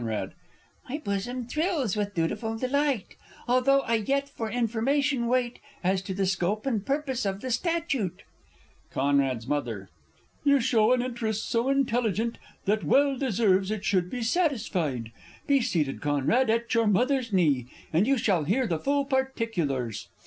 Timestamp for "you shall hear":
18.07-18.65